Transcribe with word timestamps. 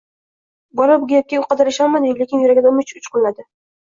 Bola 0.79 0.95
bu 1.03 1.09
gapga 1.11 1.41
u 1.41 1.43
qadar 1.51 1.69
ishonmadi-yu, 1.71 2.15
lekin 2.21 2.41
yuragida 2.47 2.71
umid 2.73 2.95
uchqunladi 3.01 3.47